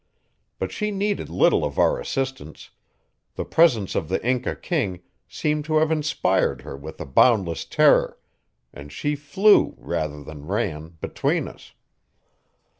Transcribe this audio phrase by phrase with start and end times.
[0.57, 2.71] But she needed little of our assistance;
[3.35, 8.17] the presence of the Inca king seemed to have inspired her with a boundless terror,
[8.73, 11.75] and she flew, rather than ran, between us.